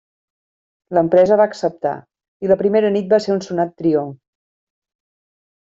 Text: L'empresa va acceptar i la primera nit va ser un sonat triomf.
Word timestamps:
L'empresa 0.97 1.37
va 1.41 1.47
acceptar 1.51 1.91
i 2.47 2.51
la 2.53 2.59
primera 2.63 2.91
nit 2.97 3.13
va 3.13 3.21
ser 3.27 3.37
un 3.37 3.45
sonat 3.51 3.79
triomf. 3.85 4.19